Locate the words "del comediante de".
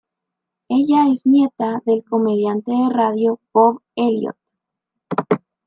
1.85-2.89